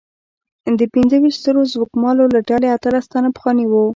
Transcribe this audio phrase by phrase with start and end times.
[0.79, 3.83] د پنځه ویشت سترو ځمکوالو له ډلې اتلس تنه پخواني وو.